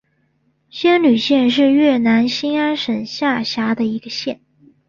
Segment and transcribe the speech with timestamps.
[0.71, 4.41] 仙侣县是越南兴安省下辖的一个县。